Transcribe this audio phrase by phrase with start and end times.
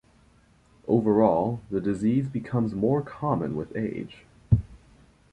[0.87, 4.25] Overall the disease becomes more common with age.